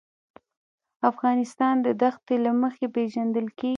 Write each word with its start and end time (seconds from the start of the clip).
افغانستان 1.09 1.75
د 1.85 1.87
دښتې 2.01 2.35
له 2.45 2.51
مخې 2.61 2.85
پېژندل 2.95 3.47
کېږي. 3.59 3.69